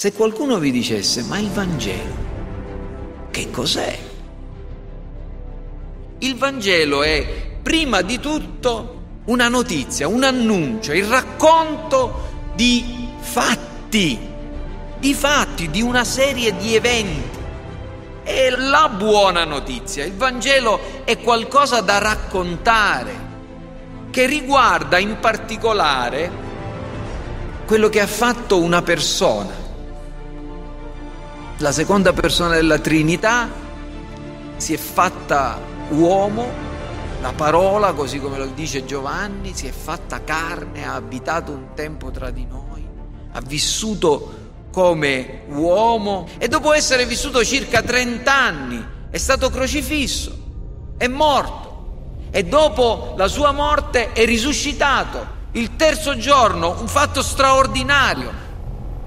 Se 0.00 0.14
qualcuno 0.14 0.58
vi 0.58 0.70
dicesse, 0.70 1.20
ma 1.24 1.38
il 1.38 1.50
Vangelo, 1.50 2.14
che 3.30 3.50
cos'è? 3.50 3.98
Il 6.20 6.36
Vangelo 6.36 7.02
è 7.02 7.58
prima 7.62 8.00
di 8.00 8.18
tutto 8.18 9.02
una 9.26 9.48
notizia, 9.48 10.08
un 10.08 10.24
annuncio, 10.24 10.94
il 10.94 11.04
racconto 11.04 12.28
di 12.54 13.10
fatti, 13.18 14.18
di 14.98 15.12
fatti, 15.12 15.68
di 15.68 15.82
una 15.82 16.04
serie 16.04 16.56
di 16.56 16.74
eventi. 16.74 17.38
È 18.22 18.48
la 18.56 18.88
buona 18.88 19.44
notizia. 19.44 20.06
Il 20.06 20.14
Vangelo 20.14 20.80
è 21.04 21.18
qualcosa 21.18 21.82
da 21.82 21.98
raccontare, 21.98 23.12
che 24.08 24.24
riguarda 24.24 24.96
in 24.96 25.18
particolare 25.20 26.30
quello 27.66 27.90
che 27.90 28.00
ha 28.00 28.06
fatto 28.06 28.58
una 28.62 28.80
persona 28.80 29.59
la 31.60 31.72
seconda 31.72 32.14
persona 32.14 32.54
della 32.54 32.78
Trinità 32.78 33.48
si 34.56 34.72
è 34.72 34.78
fatta 34.78 35.60
uomo, 35.90 36.48
la 37.20 37.32
parola, 37.36 37.92
così 37.92 38.18
come 38.18 38.38
lo 38.38 38.46
dice 38.46 38.86
Giovanni, 38.86 39.52
si 39.54 39.66
è 39.66 39.70
fatta 39.70 40.24
carne, 40.24 40.86
ha 40.86 40.94
abitato 40.94 41.52
un 41.52 41.74
tempo 41.74 42.10
tra 42.10 42.30
di 42.30 42.46
noi, 42.46 42.86
ha 43.32 43.40
vissuto 43.42 44.38
come 44.72 45.42
uomo 45.48 46.28
e 46.38 46.48
dopo 46.48 46.72
essere 46.72 47.04
vissuto 47.04 47.44
circa 47.44 47.82
30 47.82 48.34
anni 48.34 48.86
è 49.10 49.18
stato 49.18 49.50
crocifisso, 49.50 50.34
è 50.96 51.08
morto 51.08 52.28
e 52.30 52.42
dopo 52.44 53.12
la 53.18 53.28
sua 53.28 53.52
morte 53.52 54.12
è 54.12 54.24
risuscitato. 54.24 55.38
Il 55.52 55.76
terzo 55.76 56.16
giorno, 56.16 56.80
un 56.80 56.86
fatto 56.86 57.22
straordinario. 57.22 58.48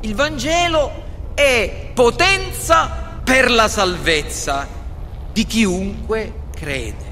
Il 0.00 0.14
Vangelo 0.14 1.05
è 1.36 1.90
potenza 1.92 3.20
per 3.22 3.50
la 3.50 3.68
salvezza 3.68 4.66
di 5.30 5.44
chiunque 5.44 6.44
crede. 6.54 7.04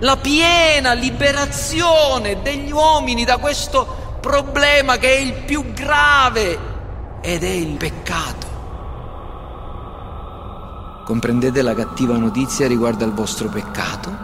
La 0.00 0.18
piena 0.18 0.92
liberazione 0.92 2.42
degli 2.42 2.70
uomini 2.70 3.24
da 3.24 3.38
questo 3.38 4.18
problema 4.20 4.98
che 4.98 5.14
è 5.14 5.18
il 5.18 5.32
più 5.32 5.72
grave 5.72 6.58
ed 7.22 7.42
è 7.42 7.48
il 7.48 7.76
peccato. 7.78 8.46
Comprendete 11.06 11.62
la 11.62 11.74
cattiva 11.74 12.18
notizia 12.18 12.68
riguardo 12.68 13.04
al 13.04 13.14
vostro 13.14 13.48
peccato? 13.48 14.14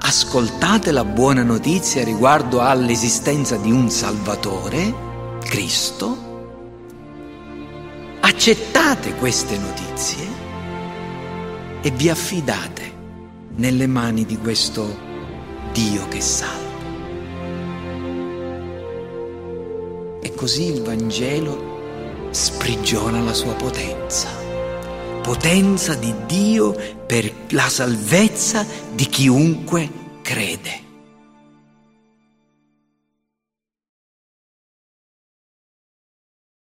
Ascoltate 0.00 0.92
la 0.92 1.04
buona 1.04 1.42
notizia 1.42 2.02
riguardo 2.04 2.62
all'esistenza 2.62 3.56
di 3.56 3.70
un 3.70 3.90
Salvatore? 3.90 5.08
Cristo? 5.40 6.28
Accettate 8.20 9.14
queste 9.14 9.58
notizie 9.58 10.26
e 11.82 11.90
vi 11.90 12.08
affidate 12.08 12.92
nelle 13.56 13.86
mani 13.86 14.24
di 14.24 14.36
questo 14.36 14.98
Dio 15.72 16.06
che 16.08 16.20
salva. 16.20 16.68
E 20.22 20.34
così 20.34 20.64
il 20.72 20.82
Vangelo 20.82 22.28
sprigiona 22.30 23.20
la 23.20 23.34
sua 23.34 23.54
potenza, 23.54 24.28
potenza 25.22 25.94
di 25.94 26.14
Dio 26.26 26.74
per 27.06 27.32
la 27.50 27.68
salvezza 27.68 28.64
di 28.94 29.06
chiunque 29.06 29.90
crede. 30.22 30.89